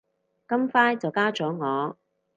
[0.47, 1.95] 咁快就加咗我